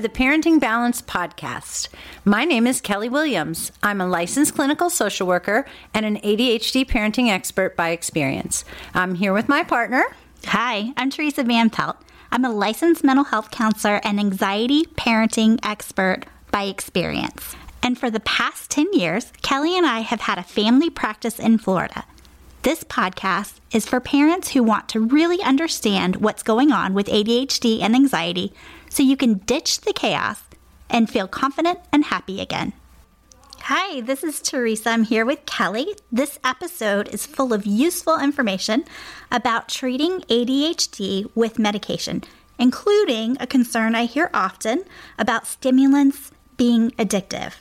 [0.00, 1.88] The Parenting Balance Podcast.
[2.24, 3.70] My name is Kelly Williams.
[3.82, 8.64] I'm a licensed clinical social worker and an ADHD parenting expert by experience.
[8.94, 10.04] I'm here with my partner.
[10.46, 11.98] Hi, I'm Teresa Van Pelt.
[12.32, 17.54] I'm a licensed mental health counselor and anxiety parenting expert by experience.
[17.82, 21.58] And for the past 10 years, Kelly and I have had a family practice in
[21.58, 22.06] Florida.
[22.62, 27.82] This podcast is for parents who want to really understand what's going on with ADHD
[27.82, 28.54] and anxiety
[28.90, 30.42] so you can ditch the chaos
[30.90, 32.74] and feel confident and happy again.
[33.64, 34.90] Hi, this is Teresa.
[34.90, 35.94] I'm here with Kelly.
[36.10, 38.84] This episode is full of useful information
[39.30, 42.24] about treating ADHD with medication,
[42.58, 44.84] including a concern I hear often
[45.18, 47.52] about stimulants being addictive.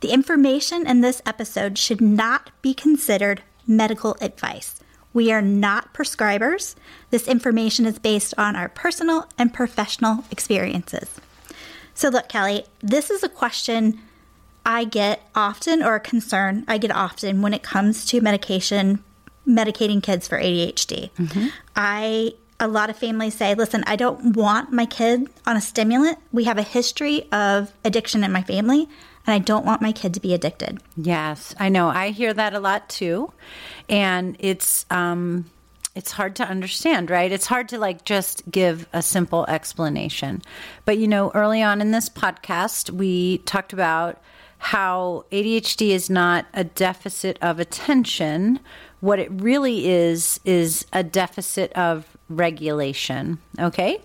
[0.00, 4.76] The information in this episode should not be considered medical advice.
[5.14, 6.74] We are not prescribers.
[7.10, 11.20] This information is based on our personal and professional experiences.
[11.94, 14.00] So, look, Kelly, this is a question
[14.66, 19.04] I get often, or a concern I get often when it comes to medication,
[19.46, 21.10] medicating kids for ADHD.
[21.12, 21.46] Mm-hmm.
[21.76, 26.18] I a lot of families say, listen, I don't want my kid on a stimulant.
[26.32, 28.88] We have a history of addiction in my family
[29.26, 30.80] and I don't want my kid to be addicted.
[30.96, 31.88] Yes, I know.
[31.88, 33.32] I hear that a lot too,
[33.88, 35.46] and it's um,
[35.94, 37.30] it's hard to understand, right?
[37.30, 40.42] It's hard to like just give a simple explanation.
[40.84, 44.20] But you know, early on in this podcast, we talked about
[44.58, 48.60] how ADHD is not a deficit of attention.
[49.00, 53.38] What it really is is a deficit of regulation.
[53.58, 54.00] Okay,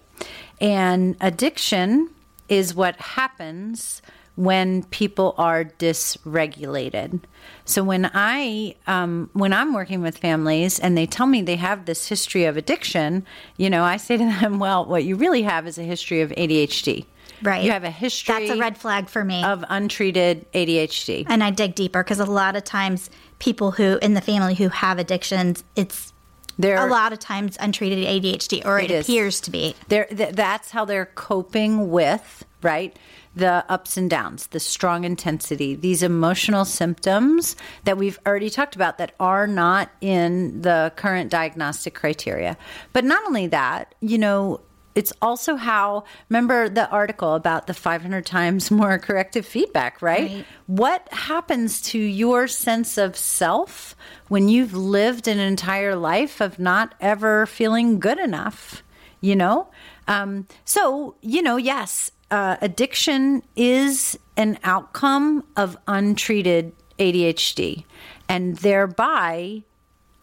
[0.62, 2.10] and addiction
[2.48, 4.02] is what happens
[4.40, 7.20] when people are dysregulated.
[7.66, 11.86] So when I um, when I'm working with families and they tell me they have
[11.86, 13.26] this history of addiction,
[13.58, 16.32] you know, I say to them, "Well, what you really have is a history of
[16.32, 17.06] ADHD."
[17.42, 17.66] Right.
[17.66, 18.34] You have a history.
[18.34, 21.26] That's a red flag for me of untreated ADHD.
[21.28, 24.70] And I dig deeper because a lot of times people who in the family who
[24.70, 26.14] have addictions, it's
[26.58, 29.76] they're, a lot of times untreated ADHD, or it, it appears to be.
[29.90, 32.98] They're, th- that's how they're coping with right
[33.36, 38.98] the ups and downs, the strong intensity, these emotional symptoms that we've already talked about
[38.98, 42.58] that are not in the current diagnostic criteria.
[42.94, 44.62] But not only that, you know,
[44.96, 50.30] it's also how remember the article about the 500 times more corrective feedback right?
[50.30, 50.46] right?
[50.68, 53.96] what happens to your sense of self
[54.28, 58.84] when you've lived an entire life of not ever feeling good enough
[59.22, 59.70] you know
[60.08, 67.86] um, so you know yes uh, addiction is an outcome of untreated ADHD,
[68.28, 69.64] and thereby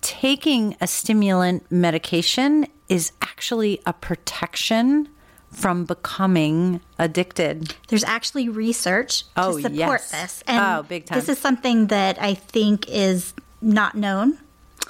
[0.01, 5.09] taking a stimulant medication is actually a protection
[5.51, 7.75] from becoming addicted.
[7.89, 10.11] There's actually research oh, to support yes.
[10.11, 10.45] this.
[10.47, 11.19] And oh, big time.
[11.19, 14.39] This is something that I think is not known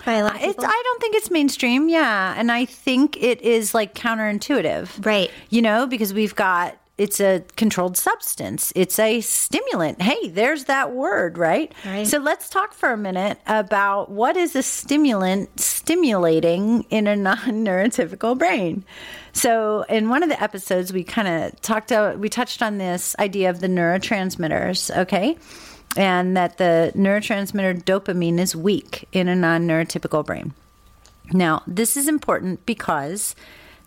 [0.04, 0.64] by a lot of people.
[0.64, 2.34] I don't think it's mainstream, yeah.
[2.36, 5.06] And I think it is like counterintuitive.
[5.06, 5.30] Right.
[5.50, 8.72] You know, because we've got it's a controlled substance.
[8.74, 10.00] It's a stimulant.
[10.00, 11.72] Hey, there's that word, right?
[11.84, 12.06] right?
[12.06, 18.38] So let's talk for a minute about what is a stimulant stimulating in a non-neurotypical
[18.38, 18.82] brain.
[19.34, 23.14] So in one of the episodes, we kind of talked about, we touched on this
[23.18, 25.36] idea of the neurotransmitters, okay?
[25.98, 30.54] And that the neurotransmitter dopamine is weak in a non-neurotypical brain.
[31.32, 33.34] Now, this is important because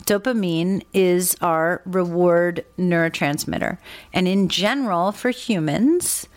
[0.05, 3.77] Dopamine is our reward neurotransmitter.
[4.13, 6.27] And in general, for humans,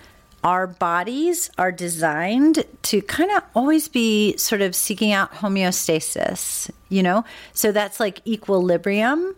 [0.44, 7.02] our bodies are designed to kind of always be sort of seeking out homeostasis, you
[7.02, 7.24] know?
[7.52, 9.36] So that's like equilibrium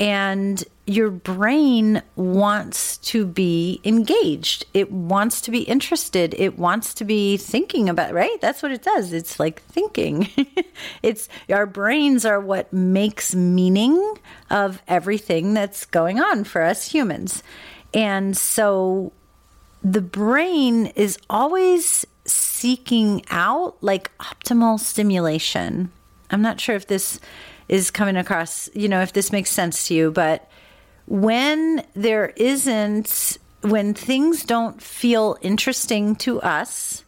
[0.00, 4.64] and your brain wants to be engaged.
[4.72, 6.34] It wants to be interested.
[6.38, 8.40] It wants to be thinking about, right?
[8.40, 9.12] That's what it does.
[9.12, 10.28] It's like thinking.
[11.02, 14.18] it's our brains are what makes meaning
[14.48, 17.42] of everything that's going on for us humans.
[17.92, 19.12] And so
[19.84, 25.92] the brain is always seeking out like optimal stimulation.
[26.30, 27.20] I'm not sure if this
[27.70, 30.10] is coming across, you know, if this makes sense to you.
[30.10, 30.50] But
[31.06, 37.04] when there isn't, when things don't feel interesting to us,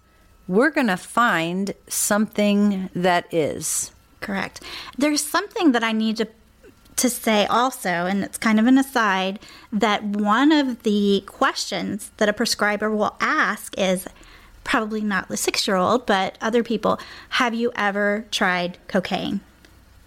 [0.46, 3.90] we're going to find something that is.
[4.20, 4.62] Correct.
[4.96, 6.28] There's something that I need to
[6.94, 9.40] to say also, and it's kind of an aside,
[9.72, 14.06] that one of the questions that a prescriber will ask is
[14.62, 17.00] probably not the six year old, but other people,
[17.30, 19.40] have you ever tried cocaine?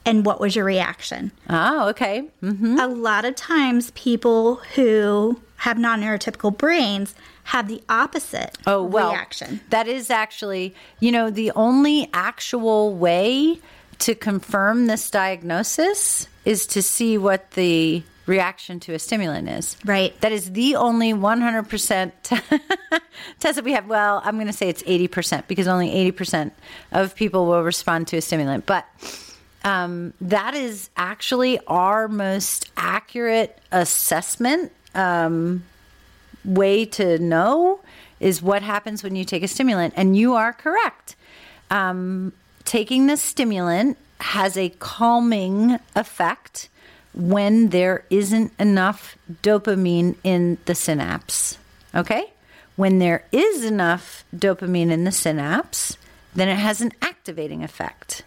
[0.05, 1.31] And what was your reaction?
[1.49, 2.27] Oh, okay.
[2.41, 7.15] hmm A lot of times, people who have non neurotypical brains
[7.45, 9.61] have the opposite Oh, well, reaction.
[9.69, 13.59] that is actually, you know, the only actual way
[13.99, 19.77] to confirm this diagnosis is to see what the reaction to a stimulant is.
[19.85, 20.19] Right.
[20.21, 22.35] That is the only 100% t-
[23.39, 23.85] test that we have.
[23.87, 26.51] Well, I'm going to say it's 80% because only 80%
[26.91, 28.65] of people will respond to a stimulant.
[28.65, 28.85] But
[29.65, 35.63] um, that is actually our most accurate assessment um,
[36.45, 37.79] way to know
[38.19, 39.95] is what happens when you take a stimulant.
[39.97, 41.15] And you are correct.
[41.71, 42.31] Um,
[42.63, 46.69] taking the stimulant has a calming effect
[47.15, 51.57] when there isn't enough dopamine in the synapse.
[51.95, 52.31] Okay?
[52.75, 55.97] When there is enough dopamine in the synapse,
[56.35, 58.23] then it has an activating effect.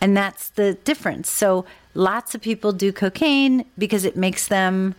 [0.00, 1.30] And that's the difference.
[1.30, 1.64] So
[1.94, 4.94] lots of people do cocaine because it makes them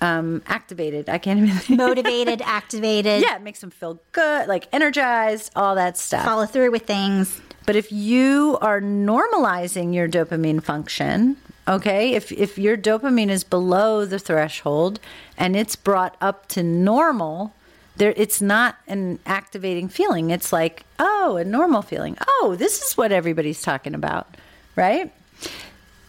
[0.00, 1.08] um, activated.
[1.08, 1.78] I can't even think.
[1.88, 6.24] Motivated, activated, Yeah, it makes them feel good, like energized, all that stuff.
[6.24, 7.40] follow through with things.
[7.66, 11.36] But if you are normalizing your dopamine function,
[11.68, 14.98] okay, if if your dopamine is below the threshold
[15.36, 17.52] and it's brought up to normal,
[17.96, 20.30] there it's not an activating feeling.
[20.30, 22.16] It's like, oh, a normal feeling.
[22.26, 24.36] Oh, this is what everybody's talking about,
[24.76, 25.12] right?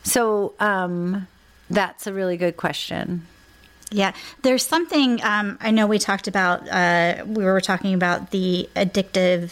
[0.04, 1.28] So, um
[1.70, 3.26] that's a really good question.
[3.92, 4.14] Yeah,
[4.44, 6.68] there's something um, I know we talked about.
[6.70, 9.52] Uh, we were talking about the addictive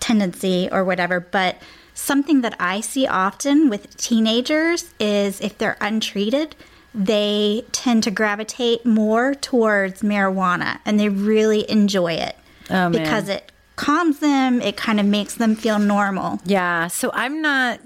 [0.00, 1.56] tendency or whatever, but
[1.94, 6.56] something that I see often with teenagers is if they're untreated,
[6.94, 12.36] they tend to gravitate more towards marijuana and they really enjoy it
[12.70, 16.40] Oh, because it calms them, it kind of makes them feel normal.
[16.44, 17.80] Yeah, so I'm not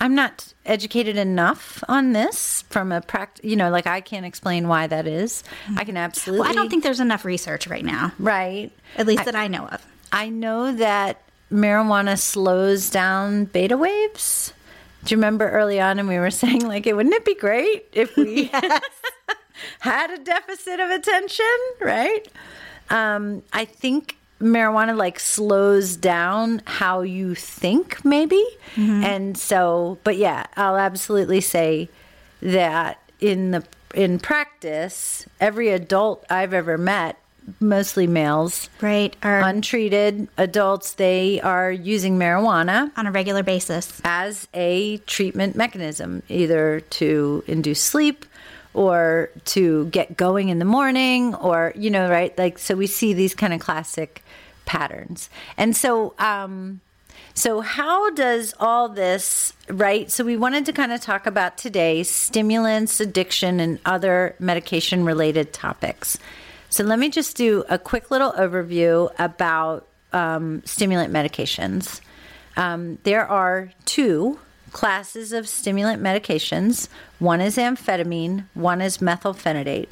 [0.00, 4.68] I'm not educated enough on this from a pract you know, like I can't explain
[4.68, 5.42] why that is.
[5.76, 8.70] I can absolutely Well, I don't think there's enough research right now, right.
[8.96, 9.84] at least that I know of.
[10.12, 14.52] I know that marijuana slows down beta waves.
[15.04, 17.86] Do you remember early on and we were saying like it wouldn't it be great
[17.92, 18.44] if we
[19.80, 21.46] had a deficit of attention,
[21.80, 22.26] right?
[22.90, 28.44] Um, I think marijuana like slows down how you think maybe.
[28.76, 31.88] And so but yeah, I'll absolutely say
[32.42, 33.64] that in the
[33.94, 37.16] in practice, every adult I've ever met,
[37.60, 44.00] mostly males, Right, or untreated adults, they are using marijuana on a regular basis.
[44.04, 48.24] as a treatment mechanism, either to induce sleep
[48.72, 52.36] or to get going in the morning, or, you know, right?
[52.36, 54.22] Like, so we see these kind of classic
[54.66, 55.30] patterns.
[55.56, 56.80] And so, um,
[57.34, 60.10] so how does all this, right?
[60.10, 65.52] So we wanted to kind of talk about today stimulants, addiction, and other medication related
[65.52, 66.18] topics.
[66.74, 72.00] So let me just do a quick little overview about um, stimulant medications.
[72.56, 74.40] Um, there are two
[74.72, 76.88] classes of stimulant medications.
[77.20, 79.86] One is amphetamine, one is methylphenidate.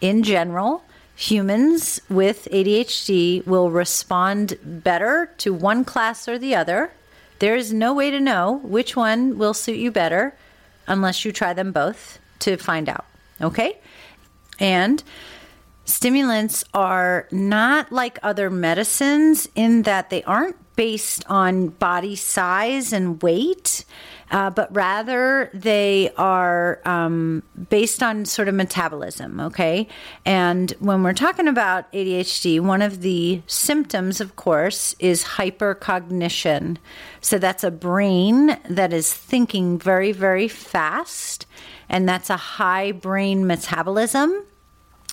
[0.00, 0.84] In general,
[1.16, 6.92] humans with ADHD will respond better to one class or the other.
[7.40, 10.34] There is no way to know which one will suit you better
[10.86, 13.04] unless you try them both to find out.
[13.42, 13.76] Okay?
[14.58, 15.02] And
[15.86, 23.22] stimulants are not like other medicines in that they aren't based on body size and
[23.22, 23.84] weight,
[24.30, 29.88] uh, but rather they are um, based on sort of metabolism, okay?
[30.26, 36.76] And when we're talking about ADHD, one of the symptoms, of course, is hypercognition.
[37.22, 41.46] So that's a brain that is thinking very, very fast,
[41.88, 44.44] and that's a high brain metabolism.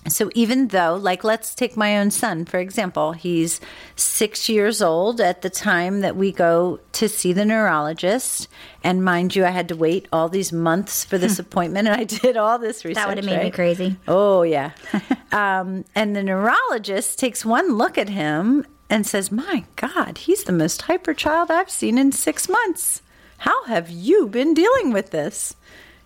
[0.10, 3.62] So even though, like, let's take my own son, for example, he's
[3.96, 8.48] six years old at the time that we go to see the neurologist.
[8.84, 12.04] And mind you, I had to wait all these months for this appointment, and I
[12.04, 12.96] did all this research.
[12.96, 13.96] That would have made me crazy.
[14.08, 14.72] Oh, yeah.
[15.32, 20.52] um, and the neurologist takes one look at him and says, My God, he's the
[20.52, 23.02] most hyper child I've seen in six months.
[23.40, 25.56] How have you been dealing with this?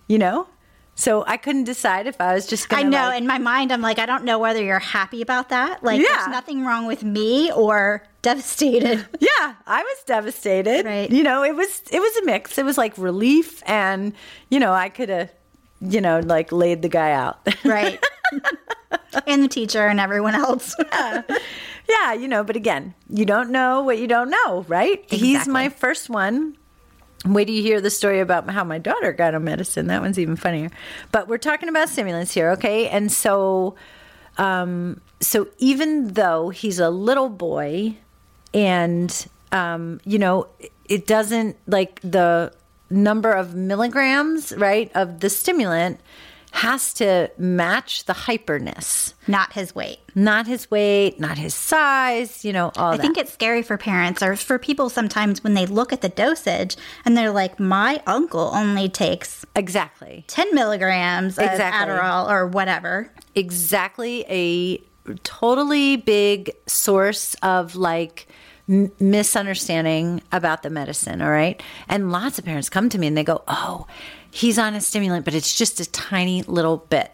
[0.08, 0.48] You know?
[1.00, 2.98] So I couldn't decide if I was just going to.
[2.98, 3.16] I know.
[3.16, 5.84] in my mind, I'm like, I don't know whether you're happy about that.
[5.84, 6.08] Like, Yeah.
[6.12, 9.06] there's nothing wrong with me or devastated.
[9.20, 10.86] Yeah, I was devastated.
[10.86, 11.10] Right.
[11.10, 12.58] You know, it was it was a mix.
[12.58, 14.12] It was like relief and
[14.50, 15.32] you know, I could have
[15.80, 17.48] you know, like laid the guy out.
[17.64, 18.04] Right.
[19.28, 20.76] and the teacher and everyone else.
[21.88, 25.06] yeah, you know, but again, you don't know what you don't know, right?
[25.08, 26.58] He's my first one
[27.26, 29.88] Wait till you hear the story about how my daughter got on medicine.
[29.88, 30.70] That one's even funnier.
[31.12, 32.88] But we're talking about stimulants here, okay?
[32.90, 33.76] And so,
[34.38, 37.98] um, so even though he's a little boy,
[38.54, 40.48] and um, you know,
[40.86, 42.54] it doesn't like the
[42.90, 46.00] number of milligrams, right, of the stimulant
[46.52, 50.00] has to match the hyperness, Not his weight.
[50.16, 53.02] not his weight, not his size, you know, all I that.
[53.04, 56.76] think it's scary for parents or for people sometimes when they look at the dosage
[57.06, 60.24] and they're like, my uncle only takes exactly.
[60.28, 61.94] 10 milligrams Exactly.
[61.94, 63.12] of Adderall or whatever.
[63.36, 64.78] exactly a
[65.24, 68.28] totally big source of like
[68.68, 73.24] misunderstanding about the medicine all right and lots of parents come to me and they
[73.24, 73.88] go oh
[74.32, 77.12] he's on a stimulant but it's just a tiny little bit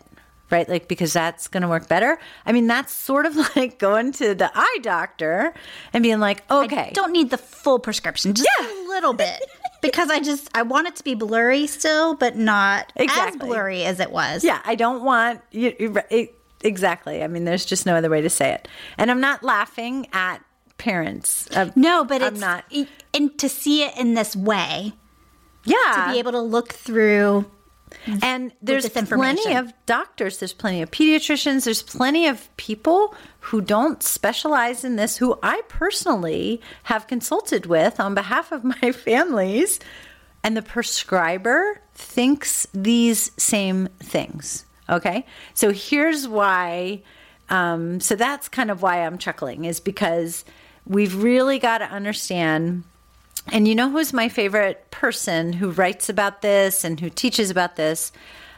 [0.49, 4.11] right like because that's going to work better i mean that's sort of like going
[4.11, 5.53] to the eye doctor
[5.93, 9.39] and being like okay Don't need the full prescription, just a little bit.
[9.81, 13.41] Because I just I want it to be blurry still, but not Exactly.
[13.41, 14.41] as blurry as it was.
[14.41, 15.75] Yeah, I don't want you.
[15.77, 17.21] you- it- Exactly.
[17.21, 18.69] I mean, there's just no other way to say it.
[18.97, 20.37] And I'm not laughing at
[20.77, 21.49] parents.
[21.53, 22.63] Uh, No, but I'm it's not.
[22.71, 24.93] it- and to see it in this way,
[25.65, 27.45] yeah, to be able to look through
[28.21, 30.39] and there's plenty of doctors.
[30.39, 31.65] There's plenty of pediatricians.
[31.65, 35.17] There's plenty of people who don't specialize in this.
[35.17, 39.79] Who I personally have consulted with on behalf of my families,
[40.43, 44.65] and the prescriber thinks these same things.
[44.89, 47.01] Okay, so here's why.
[47.49, 50.45] Um, so that's kind of why I'm chuckling is because
[50.85, 52.83] we've really got to understand.
[53.51, 57.75] And you know who's my favorite person who writes about this and who teaches about
[57.75, 58.11] this?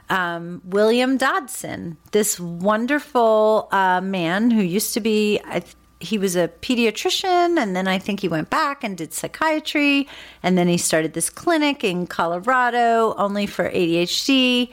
[0.10, 5.63] Um, William Dodson, this wonderful uh, man who used to be, I,
[6.00, 10.08] he was a pediatrician, and then I think he went back and did psychiatry,
[10.44, 14.72] and then he started this clinic in Colorado only for ADHD.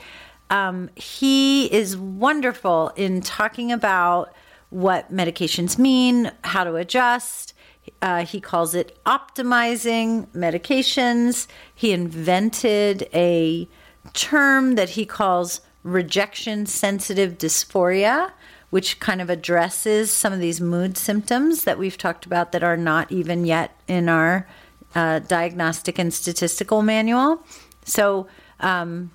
[0.51, 4.33] Um, he is wonderful in talking about
[4.69, 7.53] what medications mean, how to adjust.
[8.01, 11.47] Uh, he calls it optimizing medications.
[11.73, 13.67] He invented a
[14.13, 18.31] term that he calls rejection sensitive dysphoria,
[18.69, 22.77] which kind of addresses some of these mood symptoms that we've talked about that are
[22.77, 24.47] not even yet in our
[24.95, 27.43] uh, diagnostic and statistical manual.
[27.85, 28.27] So,
[28.59, 29.11] um,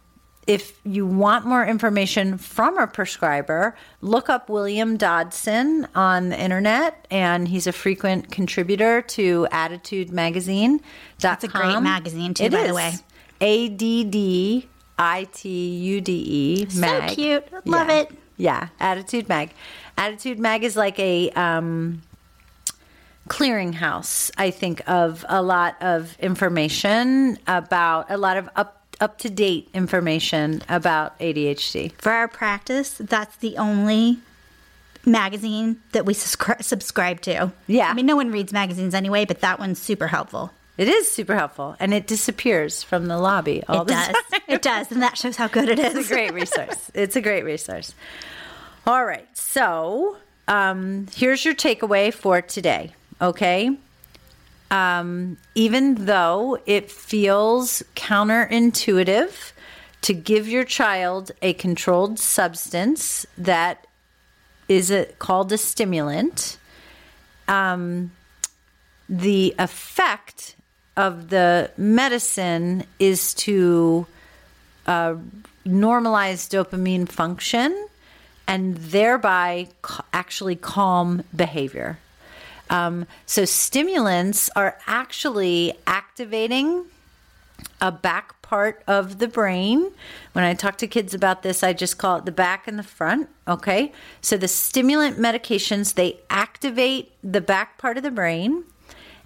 [0.49, 7.07] if you want more information from a prescriber, look up William Dodson on the internet,
[7.11, 10.81] and he's a frequent contributor to ADDitude Magazine.
[11.21, 12.95] That's a great magazine, too, by the way.
[13.43, 16.69] A D D I T U D E.
[16.71, 17.11] So Mag.
[17.11, 17.45] cute.
[17.67, 17.95] Love Yeah.
[18.01, 18.11] it.
[18.39, 19.51] Yeah, ADDitude Mag.
[19.99, 22.01] ADDitude Mag is like a um,
[23.29, 29.31] clearinghouse, I think, of a lot of information about a lot of up up to
[29.31, 31.93] date information about ADHD.
[31.99, 32.95] for our practice.
[32.99, 34.19] That's the only
[35.07, 37.53] magazine that we subscri- subscribe to.
[37.67, 37.89] Yeah.
[37.91, 40.51] I mean, no one reads magazines anyway, but that one's super helpful.
[40.77, 44.07] It is super helpful, and it disappears from the lobby all It the does.
[44.07, 44.15] time.
[44.49, 44.91] It does.
[44.91, 46.91] And that shows how good it It's a great resource.
[46.95, 47.95] It's a great resource.
[48.87, 49.27] All right.
[49.37, 52.95] So um, here's your takeaway for today.
[53.21, 53.77] Okay.
[54.71, 59.53] Um, even though it feels counterintuitive
[60.03, 63.87] to give your child a controlled substance that
[64.69, 66.59] is a, called a stimulant,
[67.49, 68.11] um,
[69.09, 70.55] the effect
[70.97, 74.07] of the medicine is to
[74.87, 75.15] uh,
[75.67, 77.89] normalize dopamine function
[78.47, 81.99] and thereby ca- actually calm behavior.
[82.71, 86.87] Um, so, stimulants are actually activating
[87.81, 89.93] a back part of the brain.
[90.33, 92.83] When I talk to kids about this, I just call it the back and the
[92.83, 93.29] front.
[93.47, 93.93] Okay.
[94.21, 98.65] So the stimulant medications, they activate the back part of the brain.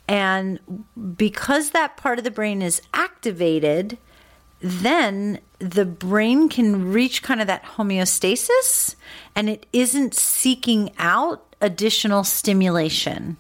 [0.09, 0.59] And
[1.17, 3.97] because that part of the brain is activated,
[4.61, 8.97] then the brain can reach kind of that homeostasis
[9.35, 13.38] and it isn't seeking out additional stimulation.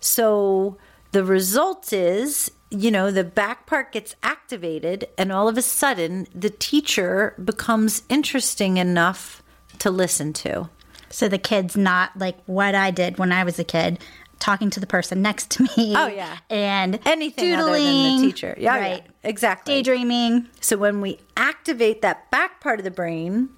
[0.00, 0.78] So
[1.12, 6.26] the result is, you know, the back part gets activated, and all of a sudden,
[6.34, 9.42] the teacher becomes interesting enough
[9.78, 10.68] to listen to.
[11.10, 13.98] So the kid's not like what I did when I was a kid,
[14.38, 15.94] talking to the person next to me.
[15.96, 16.38] Oh, yeah.
[16.50, 18.56] And Anything other than the teacher.
[18.58, 19.06] Yeah, yeah, right.
[19.22, 19.74] exactly.
[19.74, 20.48] Daydreaming.
[20.60, 23.50] So when we activate that back part of the brain,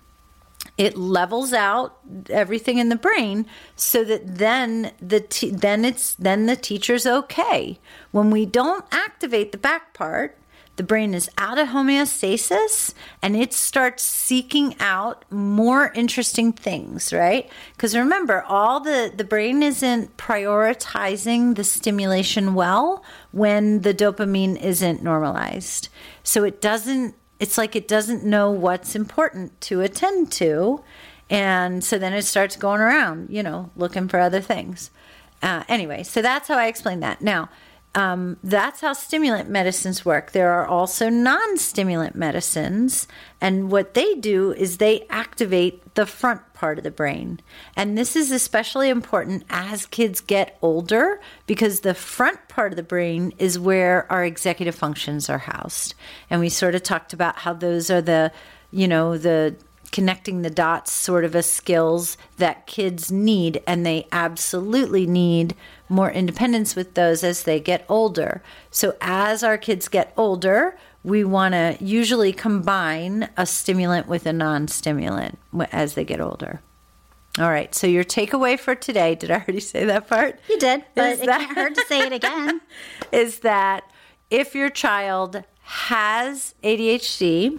[0.77, 6.57] it levels out everything in the brain so that then the then it's then the
[6.57, 7.79] teacher's okay.
[8.11, 10.37] When we don't activate the back part,
[10.77, 17.49] the brain is out of homeostasis and it starts seeking out more interesting things, right?
[17.77, 25.03] Because remember, all the, the brain isn't prioritizing the stimulation well when the dopamine isn't
[25.03, 25.89] normalized.
[26.25, 30.83] So it doesn't, it's like it doesn't know what's important to attend to.
[31.31, 34.91] And so then it starts going around, you know, looking for other things.
[35.43, 37.21] Uh, anyway, so that's how I explain that.
[37.21, 37.49] Now,
[37.95, 40.33] um, that's how stimulant medicines work.
[40.33, 43.07] There are also non stimulant medicines,
[43.41, 47.41] and what they do is they activate the front part of the brain.
[47.77, 52.83] And this is especially important as kids get older because the front part of the
[52.83, 55.95] brain is where our executive functions are housed.
[56.31, 58.33] And we sort of talked about how those are the,
[58.73, 59.55] you know, the
[59.93, 65.55] connecting the dots sort of a skills that kids need and they absolutely need
[65.89, 68.43] more independence with those as they get older.
[68.71, 74.33] So as our kids get older, we want to usually combine a stimulant with a
[74.33, 75.39] non-stimulant
[75.71, 76.61] as they get older.
[77.39, 77.75] All right.
[77.75, 80.39] So your takeaway for today, did I already say that part?
[80.49, 82.61] You did, but is it that, can't hurt to say it again.
[83.13, 83.91] is that
[84.31, 87.59] if your child has ADHD,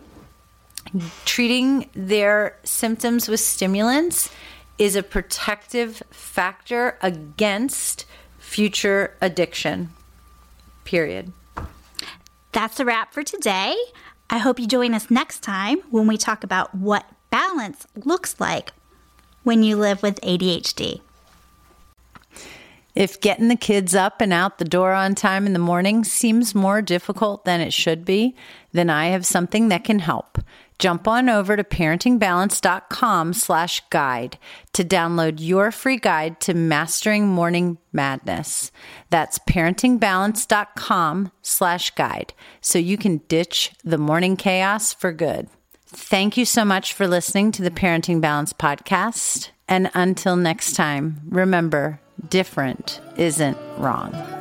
[1.26, 4.30] treating their symptoms with stimulants
[4.78, 8.06] is a protective factor against
[8.38, 9.90] future addiction.
[10.84, 11.32] Period.
[12.52, 13.76] That's a wrap for today.
[14.30, 18.72] I hope you join us next time when we talk about what balance looks like
[19.44, 21.02] when you live with ADHD.
[22.96, 26.56] If getting the kids up and out the door on time in the morning seems
[26.56, 28.36] more difficult than it should be,
[28.72, 30.40] then I have something that can help.
[30.78, 34.38] Jump on over to parentingbalance.com slash guide
[34.74, 38.72] to download your free guide to mastering morning madness.
[39.10, 45.48] That's parentingbalance.com slash guide so you can ditch the morning chaos for good.
[45.88, 49.52] Thank you so much for listening to the Parenting Balance podcast.
[49.70, 54.35] And until next time, remember, different isn't wrong.